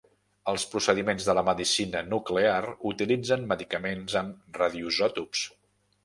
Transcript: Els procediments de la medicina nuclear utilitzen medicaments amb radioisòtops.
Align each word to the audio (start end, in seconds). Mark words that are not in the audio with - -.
Els 0.51 0.63
procediments 0.69 1.25
de 1.27 1.33
la 1.39 1.41
medicina 1.49 1.99
nuclear 2.13 2.65
utilitzen 2.93 3.43
medicaments 3.51 4.15
amb 4.23 4.59
radioisòtops. 4.63 5.45